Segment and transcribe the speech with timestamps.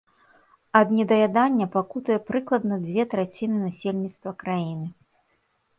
[0.79, 4.87] Ад недаядання пакутуе прыкладна дзве траціны насельніцтва краіны.